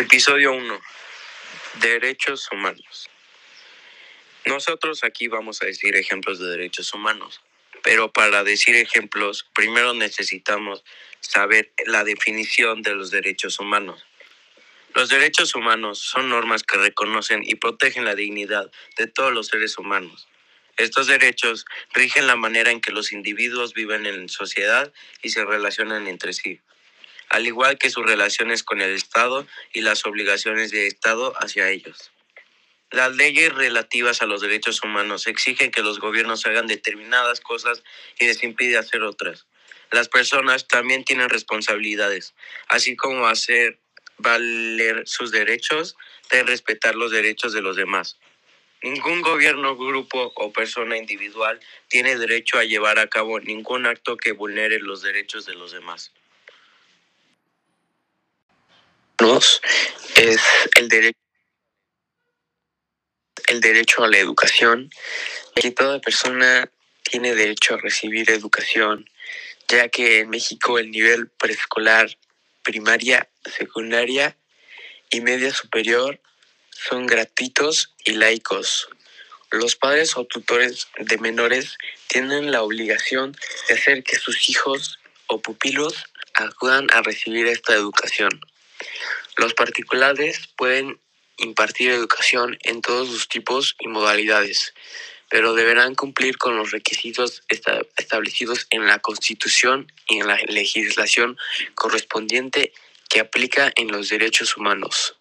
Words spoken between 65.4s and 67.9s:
y toda persona tiene derecho a